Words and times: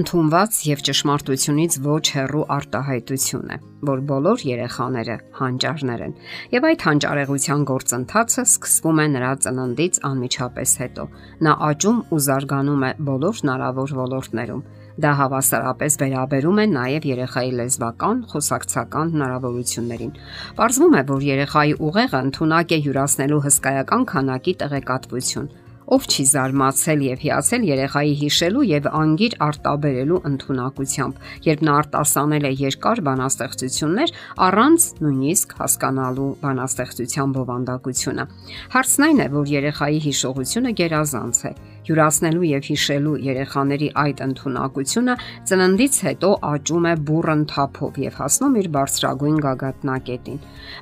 ընդունված 0.00 0.58
եւ 0.64 0.82
ճշմարտությունից 0.86 1.74
ոչ 1.84 2.04
հեռու 2.14 2.44
արտահայտություն 2.56 3.50
է, 3.52 3.56
որ 3.90 4.02
բոլոր 4.10 4.44
երեխաները 4.48 5.16
հանճարներ 5.40 6.04
են։ 6.06 6.14
Եվ 6.54 6.66
այդ 6.70 6.84
հանճարեղության 6.88 7.64
գործընթացը 7.70 8.44
սկսվում 8.48 9.00
է 9.04 9.06
նրա 9.14 9.32
ծննդից 9.44 10.00
անմիջապես 10.10 10.74
հետո։ 10.80 11.06
Նա 11.44 11.54
աճում 11.68 11.98
ու 12.10 12.20
զարգանում 12.26 12.84
է 12.88 12.92
բոլոր 13.10 13.40
հնարավոր 13.40 13.96
ոլորտներում։ 14.00 14.62
Դա 15.00 15.10
հավասարապես 15.20 15.96
վերաբերում 16.00 16.58
է 16.60 16.64
նաև 16.70 17.06
երեխայի 17.08 17.52
լեզվական, 17.60 18.16
խոսակցական 18.32 19.12
հնարավորություններին։ 19.14 20.12
Պարզվում 20.58 20.96
է, 21.00 21.02
որ 21.10 21.26
երեխայի 21.30 21.74
ուղեղը 21.88 22.20
ընդունակ 22.26 22.74
է 22.76 22.78
յուրացնելու 22.84 23.44
հսկայական 23.46 24.04
քանակի 24.10 24.54
տեղեկատվություն, 24.60 25.50
Ով 25.90 26.04
չի 26.06 26.24
զարմացել 26.30 27.00
եւ 27.02 27.22
հիացել 27.24 27.64
երեխայի 27.66 28.12
հիշելու 28.20 28.60
եւ 28.70 28.84
անգիր 28.94 29.32
արտաբերելու 29.46 30.18
ընտունակությամբ, 30.30 31.16
երբ 31.46 31.64
նա 31.66 31.74
արտասանել 31.80 32.46
է 32.46 32.52
երկար 32.60 33.02
բանաստեղծություններ 33.08 34.14
առանց 34.46 34.86
նույնիսկ 35.02 35.56
հասկանալու 35.58 36.28
բանաստեղծության 36.46 37.34
բովանդակությունը։ 37.40 38.28
Հարցն 38.76 39.08
այն 39.10 39.24
է, 39.26 39.28
որ 39.34 39.52
երեխայի 39.56 40.00
հիշողությունը 40.06 40.74
գերազանց 40.78 41.42
է 41.50 41.54
Յուրացնելու 41.90 42.44
եւ 42.46 42.66
հիշելու 42.70 43.12
երեխաների 43.24 43.86
այդ 44.00 44.20
ընտունակությունը 44.26 45.14
ծննդից 45.50 45.96
հետո 46.06 46.28
աճում 46.50 46.84
է 46.90 46.92
բուրըն 47.08 47.42
թափով 47.50 47.96
եւ 48.04 48.18
հասնում 48.20 48.58
իր 48.60 48.68
բարձրագույն 48.76 49.38
գագաթնակետին։ 49.46 50.38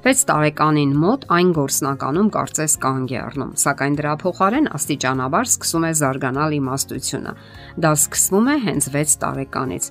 6 0.09 0.25
տարեկանին 0.31 0.93
մոտ 1.05 1.25
այն 1.39 1.53
գործնականում 1.59 2.29
կարծես 2.37 2.75
կանգ 2.85 3.15
է 3.15 3.19
առնում, 3.23 3.55
սակայն 3.65 3.99
դրա 4.03 4.15
փոխարեն 4.25 4.69
աստիճանաբար 4.99 5.47
սկսում 5.47 5.85
է 5.87 5.91
զարգանալ 5.99 6.55
իմաստությունը։ 6.59 7.33
Դա 7.79 7.91
սկսվում 7.95 8.49
է 8.51 8.57
հենց 8.67 8.89
6 8.91 9.15
տարեկանից 9.23 9.85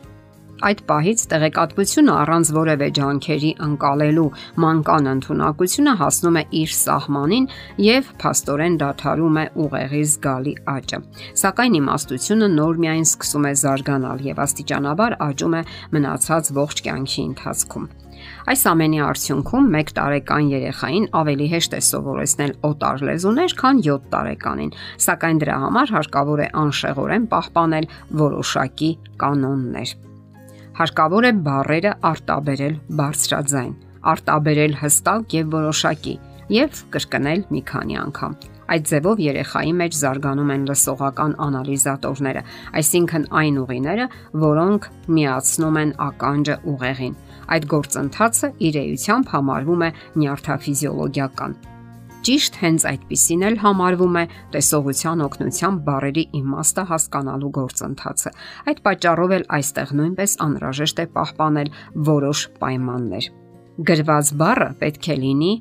Այդ 0.58 0.80
պահից 0.90 1.24
տեղեկատվությունը 1.30 2.14
առանց 2.18 2.50
որևէ 2.56 2.86
ջանքերի 2.98 3.50
անցալելու 3.62 4.30
մանկան 4.64 5.10
ընտունակությունը 5.12 5.92
հասնում 6.00 6.40
է 6.40 6.44
իր 6.62 6.72
սահմանին 6.78 7.46
եւ 7.86 8.10
փաստորեն 8.24 8.78
դադարում 8.82 9.38
է 9.38 9.46
ուղեղի 9.66 10.02
զգալի 10.14 10.54
աճը։ 10.74 11.00
Սակայն 11.44 11.78
իմաստությունը 11.82 12.50
նոր 12.58 12.82
միայն 12.88 13.06
սկսում 13.06 13.46
է 13.46 13.54
զարգանալ 13.62 14.26
եւ 14.32 14.42
աստիճանաբար 14.48 15.18
աճում 15.28 15.58
է 15.58 15.62
մնացած 15.94 16.52
ողջ 16.58 16.84
կյանքի 16.88 17.22
ընթացքում։ 17.28 17.88
Այս 18.50 18.62
ամենի 18.72 19.00
արդյունքում 19.06 19.68
1 19.78 19.94
տարեկան 19.98 20.50
երեխային 20.56 21.06
ավելի 21.22 21.48
հեշտ 21.54 21.76
է 21.78 21.82
սովորեցնել 21.86 22.56
օտար 22.72 23.06
լեզուներ, 23.12 23.56
քան 23.62 23.84
7 23.92 24.10
տարեկանին, 24.16 24.74
սակայն 25.06 25.44
դրա 25.46 25.60
համար 25.68 25.96
հարկավոր 26.00 26.44
է 26.48 26.50
անշեղորեն 26.66 27.30
պահպանել 27.38 27.90
որոշակի 28.26 28.92
կանոններ 29.22 29.96
հարկավոր 30.78 31.26
է 31.26 31.30
բարերը 31.46 31.92
արտաբերել 32.06 32.74
բարձրաձայն, 33.00 33.72
արտաբերել 34.12 34.76
հստակ 34.78 35.34
եւ 35.38 35.48
որոշակի 35.56 36.14
եւ 36.54 36.82
կրկնել 36.94 37.42
մի 37.56 37.62
քանի 37.72 37.98
անգամ։ 38.02 38.36
Այդ 38.68 38.86
ձևով 38.92 39.22
երեխայի 39.24 39.74
մեջ 39.80 39.98
զարգանում 39.98 40.52
են 40.54 40.68
լսողական 40.68 41.34
անալիզատորները, 41.46 42.44
այսինքն 42.82 43.26
այն 43.42 43.58
ուղիները, 43.64 44.08
որոնք 44.44 44.90
միացնում 45.18 45.80
են 45.82 45.96
ականջը 46.08 46.60
ուղեղին։ 46.74 47.16
Այդ 47.58 47.68
գործընթացը 47.74 48.52
իր 48.68 48.80
էությամբ 48.84 49.34
համարվում 49.38 49.88
է 49.88 49.90
նյարդաֆիզիոլոգիական 50.22 51.58
Ճիշտ 52.28 52.58
հենց 52.60 52.84
այդպիսին 52.90 53.44
էլ 53.48 53.56
համարվում 53.62 54.16
է 54.20 54.22
տեսողության 54.52 55.22
օգնությամբ 55.24 55.84
բարերի 55.86 56.24
իմաստը 56.36 56.84
հասկանալու 56.90 57.52
գործընթացը։ 57.56 58.32
Այդ 58.68 58.82
պատճառով 58.88 59.34
էլ 59.38 59.46
այստեղ 59.58 59.94
նույնպես 60.00 60.34
անհրաժեշտ 60.44 61.00
է 61.00 61.06
պահպանել 61.14 61.72
որոշ 62.10 62.42
պայմաններ։ 62.60 63.30
Գրված 63.88 64.32
բառը 64.44 64.68
պետք 64.84 65.08
է 65.08 65.18
լինի 65.24 65.54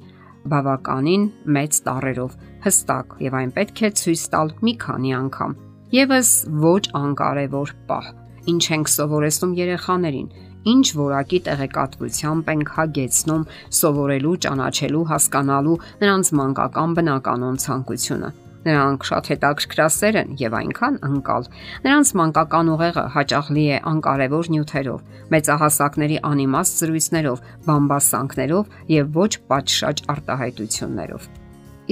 բավականին 0.50 1.28
մեծ 1.54 1.80
տառերով, 1.86 2.36
հստակ 2.66 3.14
եւ 3.26 3.38
այն 3.46 3.54
պետք 3.60 3.84
է 3.86 3.90
ցույց 4.02 4.26
տալ 4.34 4.52
մի 4.66 4.74
քանի 4.82 5.16
անգամ։ 5.22 5.56
Եվս 5.94 6.30
ոչ 6.66 6.82
անկարևոր 6.98 7.74
պահ, 7.86 8.06
ինչ 8.50 8.64
ենք 8.74 8.90
սովորեցնում 8.96 9.54
երեխաներին, 9.62 10.28
ինչ 10.66 10.86
որակի 10.98 11.38
տեղեկատվությամբ 11.46 12.50
ենք 12.54 12.72
հագեցնում 12.76 13.44
սովորելու, 13.80 14.34
ճանաչելու, 14.46 15.04
հասկանալու 15.12 15.78
նրանց 16.02 16.32
մանկական 16.40 16.98
բնականոն 16.98 17.62
ցանկությունը։ 17.66 18.32
Նրանք 18.66 19.04
շատ 19.06 19.28
հետաքրքրասեր 19.30 20.16
են 20.20 20.30
եւ 20.40 20.54
այնքան 20.58 20.96
անկալ։ 21.06 21.44
Նրանց 21.86 22.10
մանկական 22.18 22.70
ուղեղը 22.74 23.04
հաճախ 23.14 23.50
լի 23.54 23.66
է 23.76 23.78
անկարևոր 23.92 24.50
նյութերով, 24.56 25.04
մեծահասակների 25.36 26.18
անիմաստ 26.30 26.82
զրույցներով, 26.82 27.44
բամբասանքներով 27.68 28.74
եւ 28.96 29.20
ոչ 29.22 29.32
պատշաճ 29.52 30.02
արտահայտություններով։ 30.16 31.30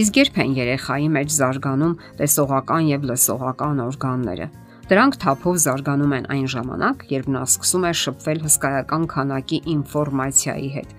Իսկ 0.03 0.17
երբ 0.19 0.39
են 0.43 0.55
երեխայի 0.59 1.09
մեջ 1.15 1.35
զարգանում 1.39 1.99
տեսողական 2.19 2.87
եւ 2.91 3.05
լսողական 3.13 3.83
օրգանները, 3.85 4.47
Դրանք 4.85 5.15
թափով 5.17 5.59
զարգանում 5.63 6.13
են 6.13 6.27
այն 6.35 6.49
ժամանակ, 6.53 7.03
երբ 7.09 7.29
նա 7.33 7.43
սկսում 7.49 7.85
է 7.89 7.93
շփվել 8.01 8.43
հսկայական 8.45 9.07
քանակի 9.15 9.59
ինֆորմացիայի 9.75 10.69
հետ։ 10.75 10.93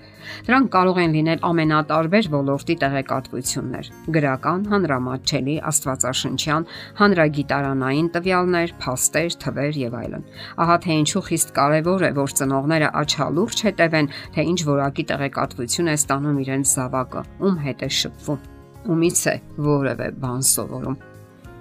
Դրանք 0.47 0.71
կարող 0.73 0.99
են 1.03 1.13
լինել 1.15 1.43
ամենատարբեր 1.49 2.29
ոլորտի 2.33 2.75
տեղեկատվություններ՝ 2.81 3.91
գրական, 4.17 4.65
հանրամատչելի, 4.73 5.55
աստվածաշնչյան, 5.69 6.67
հանրագիտարանային 6.97 8.11
տվյալներ, 8.17 8.75
փաստեր, 8.81 9.39
թվեր 9.45 9.81
եւ 9.85 9.97
այլն։ 10.01 10.27
Ահա 10.65 10.77
թե 10.81 10.99
ինչու 11.05 11.25
խիստ 11.29 11.55
կարեւոր 11.61 12.09
է, 12.09 12.13
որ 12.25 12.37
ծնողները 12.41 12.93
աչալուրջ 13.05 13.65
հետևեն, 13.69 14.13
թե 14.33 14.47
ինչ 14.49 14.59
որակի 14.73 15.09
տեղեկատվություն 15.13 15.93
է 15.93 15.99
ստանում 16.01 16.45
իրենց 16.45 16.73
զավակը, 16.73 17.27
ում 17.45 17.59
հետ 17.69 17.85
է 17.85 17.91
շփվում, 18.01 18.47
ումից 18.95 19.27
է 19.29 19.35
որևէ 19.69 20.15
բան 20.25 20.49
սովորում։ 20.55 21.03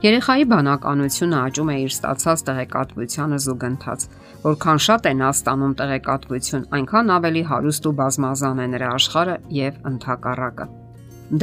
Երեխայի 0.02 0.44
բանականությունը 0.50 1.36
աճում 1.38 1.70
է 1.70 1.74
իր 1.84 1.92
ստացած 1.94 2.40
տեղեկատվությանը 2.48 3.36
զուգընթաց։ 3.44 4.06
Որքան 4.44 4.80
շատ 4.86 5.06
է 5.08 5.12
նա 5.20 5.28
ստանում 5.34 5.76
տեղեկատվություն, 5.78 6.66
այնքան 6.78 7.12
ավելի 7.14 7.42
հարուստ 7.50 7.88
ու 7.88 7.94
բազմազան 8.00 8.60
է 8.64 8.66
նրա 8.74 8.90
աշխարհը 8.98 9.36
եւ 9.58 9.78
ընդհակառակը։ 9.94 10.66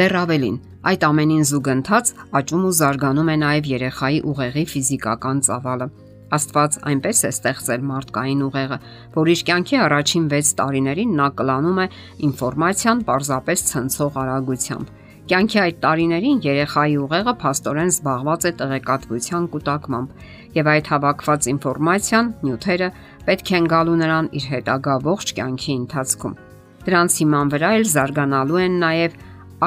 Դեռ 0.01 0.15
ավելին, 0.21 0.59
այդ 0.91 1.07
ամենին 1.09 1.43
զուգընթաց 1.51 2.13
աճում 2.37 2.63
ու 2.69 2.75
զարգանում 2.81 3.31
է 3.31 3.37
նաև 3.41 3.71
երեխայի 3.71 4.19
ուղեղի 4.31 4.65
ֆիզիկական 4.75 5.41
ծավալը։ 5.47 5.87
Աստված 6.31 6.77
այնպես 6.91 7.17
է 7.27 7.29
ստեղծել 7.31 7.81
մարդկային 7.91 8.43
ուղեղը, 8.45 8.77
որ 9.17 9.31
իր 9.33 9.41
կյանքի 9.49 9.77
առաջին 9.89 10.29
6 10.31 10.53
տարիներին 10.61 11.17
նա 11.17 11.27
կլանում 11.41 11.81
է 11.81 11.87
ինֆորմացիան 12.29 13.03
պարզապես 13.09 13.65
ցնցող 13.71 14.19
արագությամբ 14.21 15.00
Կյանքի 15.31 15.59
այդ 15.61 15.77
տարիներին 15.79 16.39
երեխայի 16.43 16.95
ուղեղը 16.99 17.33
փաստորեն 17.39 17.91
զբաղված 17.93 18.45
է 18.47 18.49
տեղեկատվության 18.61 19.45
կուտակմամբ, 19.53 20.09
եւ 20.57 20.69
այդ 20.71 20.89
հավաքված 20.91 21.47
ինֆորմացիան, 21.51 22.31
նյութերը 22.41 22.89
պետք 23.29 23.51
են 23.55 23.69
գալու 23.71 23.95
նրան 24.01 24.27
իր 24.41 24.47
հետագա 24.51 24.95
ողջ 25.07 25.31
կյանքի 25.37 25.71
ընթացքում։ 25.81 26.35
Դրանց 26.83 27.15
հիման 27.21 27.53
վրա 27.55 27.69
էլ 27.79 27.87
զարգանալու 27.95 28.59
են 28.65 28.75
նաև 28.83 29.15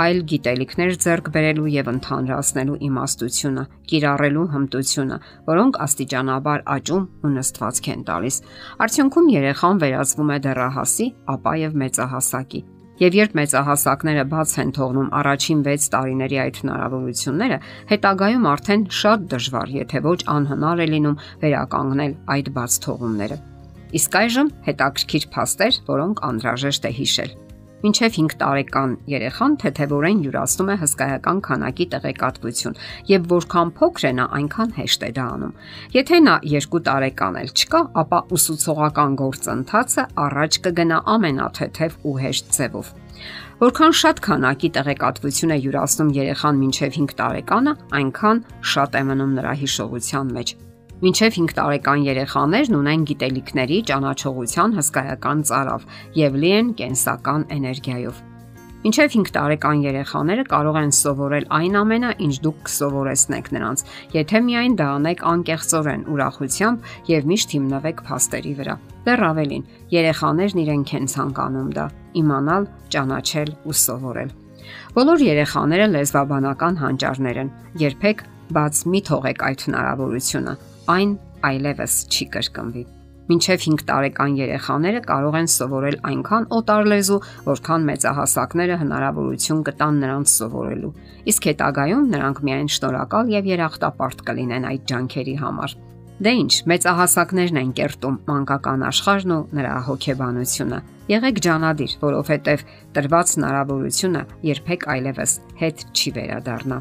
այլ 0.05 0.21
գիտելիքներ 0.35 0.95
ձեռք 1.01 1.33
բերելու 1.39 1.73
եւ 1.79 1.91
ընդհանրացնելու 1.95 2.79
իմաստությունը, 2.91 3.65
կիրառելու 3.89 4.47
հմտությունը, 4.59 5.19
որոնք 5.49 5.81
աստիճանաբար 5.87 6.65
աճում 6.77 7.09
ու 7.25 7.33
նստվածք 7.39 7.91
են 7.95 8.05
տալիս։ 8.11 8.41
Արդյունքում 8.85 9.35
երեխան 9.39 9.83
վերածվում 9.87 10.35
է 10.35 10.39
դեռահասի, 10.51 11.11
ապա 11.39 11.53
եւ 11.63 11.79
մեծահասակի, 11.85 12.61
Եվ 12.95 13.17
երբ 13.19 13.33
մեծահասակները 13.35 14.23
բաց 14.31 14.51
են 14.63 14.69
թողնում 14.77 15.09
առաջին 15.19 15.63
6 15.67 15.87
տարիների 15.95 16.37
այդ 16.45 16.59
հնարավորությունները, 16.63 17.57
հետագայում 17.91 18.47
արդեն 18.51 18.85
շատ 18.99 19.25
դժվար, 19.33 19.73
եթե 19.81 20.03
ոչ 20.05 20.21
անհնար 20.35 20.83
է 20.85 20.87
լինում 20.93 21.17
վերականգնել 21.43 22.15
այդ 22.37 22.51
բաց 22.55 22.77
թողումները։ 22.87 23.41
Իսկ 23.99 24.19
այժմ 24.21 24.53
հետաքրքիր 24.69 25.27
փաստեր, 25.35 25.81
որոնք 25.91 26.23
անհրաժեշտ 26.31 26.87
է 26.87 26.93
հիշել։ 27.03 27.35
Մինչև 27.85 28.15
5 28.17 28.35
տարեկան 28.41 28.93
երեխան 29.13 29.55
թեթևորեն 29.61 30.21
յուրացնում 30.25 30.71
է 30.73 30.77
հսկայական 30.81 31.43
քանակի 31.45 31.87
տեղեկատվություն, 31.95 32.79
եւ 33.11 33.27
որքան 33.35 33.73
փոքր 33.77 34.07
է 34.09 34.13
նա, 34.17 34.27
այնքան 34.39 34.73
հեշտ 34.79 35.05
է 35.05 35.11
դա 35.19 35.27
անում։ 35.35 35.53
Եթե 35.99 36.21
նա 36.25 36.39
2 36.49 36.83
տարեկան 36.89 37.39
էլ 37.43 37.53
չկա, 37.53 37.83
ապա 38.05 38.23
ուսուցողական 38.39 39.21
գործընթացը 39.21 40.09
առաջ 40.25 40.61
կգնա 40.65 41.05
ամենաթեթև 41.15 41.99
ու 42.09 42.19
հեշտ 42.25 42.53
ձևով։ 42.57 42.93
Որքան 43.65 43.93
շատ 44.01 44.21
քանակի 44.25 44.69
տեղեկատվություն 44.81 45.53
է 45.55 45.59
յուրացնում 45.69 46.15
երեխան 46.25 46.63
մինչև 46.65 46.97
5 47.05 47.19
տարեկանը, 47.21 47.81
այնքան 48.01 48.45
շատ 48.75 48.97
է 49.01 49.03
մնում 49.13 49.37
նրա 49.39 49.59
հիշողության 49.61 50.33
մեջ 50.39 50.57
Մինչև 51.03 51.35
5 51.35 51.53
տարեկան 51.59 52.03
երեխաներն 52.07 52.77
ունեն 52.79 53.01
գիտելիքների 53.11 53.79
ճանաչողության 53.91 54.75
հսկայական 54.77 55.41
ծարավ 55.49 55.87
եւ 56.15 56.37
լի 56.39 56.51
են 56.55 56.69
կենսական 56.79 57.47
էներգիայով։ 57.57 58.21
Մինչև 58.85 59.15
5 59.15 59.33
տարեկան 59.35 59.83
երեխաները 59.89 60.45
կարող 60.53 60.77
են 60.81 60.93
սովորել 60.95 61.47
այն 61.59 61.79
ամենը, 61.81 62.11
ինչ 62.25 62.35
դուք 62.45 62.59
կսովորեցնեք 62.69 63.51
նրանց, 63.57 63.83
եթե 64.15 64.41
միայն 64.45 64.77
դա 64.79 64.89
անեք 64.95 65.25
անկեղծորեն, 65.35 66.05
ուրախությամբ 66.15 66.93
եւ 67.11 67.29
միշտ 67.33 67.55
հիմնվեք 67.57 68.05
փաստերի 68.07 68.53
վրա։ 68.61 68.77
Դեռ 69.09 69.25
ավելին, 69.35 69.65
երեխաներն 69.95 70.63
իրենք 70.65 70.95
են 70.95 71.09
ցանկանում 71.15 71.73
դա՝ 71.75 71.87
իմանալ, 72.23 72.69
ճանաչել 72.95 73.51
ու 73.65 73.77
սովորել։ 73.83 74.31
Բոլոր 74.95 75.27
երեխաները 75.33 75.89
լեզվաբանական 75.97 76.79
հանճարներ 76.85 77.43
են։ 77.45 77.51
Երբեք 77.83 78.25
բաց 78.55 78.85
մի 78.95 79.01
թողեք 79.09 79.45
այդ 79.49 79.67
հնարավորությունը 79.69 80.55
այն 80.93 81.17
այլևս 81.49 81.95
չի 82.13 82.27
կրկնվի։ 82.35 82.83
Մինչև 83.25 83.63
5 83.65 83.83
տարեկան 83.89 84.35
երեխաները 84.37 85.01
կարող 85.09 85.37
են 85.39 85.47
սովորել 85.49 85.95
այնքան 86.11 86.47
օտար 86.59 86.89
լեզու, 86.93 87.21
որքան 87.47 87.87
մեծահասակները 87.89 88.77
հնարավորություն 88.83 89.63
կտան 89.69 90.01
նրանց 90.05 90.35
սովորելու։ 90.35 90.91
Իսկ 91.33 91.49
հետագայում 91.49 92.05
նրանք 92.15 92.43
միայն 92.49 92.69
շնորհակալ 92.75 93.33
եւ 93.33 93.49
երախտապարտ 93.55 94.25
կլինեն 94.29 94.69
այդ 94.75 94.85
ջանքերի 94.93 95.37
համար։ 95.41 95.77
Դե 96.25 96.33
ի՞նչ, 96.45 96.53
մեծահասակներն 96.71 97.61
են 97.65 97.73
կերտում 97.81 98.19
մանկական 98.29 98.85
աշխարհն 98.87 99.33
ու 99.35 99.41
նրա 99.57 99.73
հոգեբանությունը։ 99.89 100.83
Եղեք 101.11 101.41
ջանադիր, 101.49 101.97
որովհետև 102.05 102.63
տրված 102.95 103.33
հնարավորությունը 103.35 104.23
երբեք 104.53 104.87
այլևս 104.95 105.35
հետ 105.65 105.83
չի 105.97 106.15
վերադառնա։ 106.21 106.79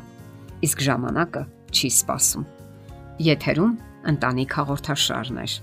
Իսկ 0.67 0.85
ժամանակը 0.91 1.43
չի 1.73 1.89
սпасում։ 2.03 2.45
Եթերում 3.31 3.73
ընտանիք 4.11 4.57
հաղորդաշարներ։ 4.59 5.53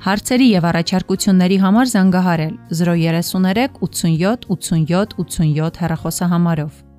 Հարցերի 0.00 0.46
եւ 0.48 0.66
առաջարկությունների 0.70 1.56
համար 1.64 1.90
զանգահարել 1.94 2.54
033 2.78 3.80
87 3.84 4.46
87 4.54 5.18
87 5.24 5.82
հեռախոսահամարով։ 5.84 6.89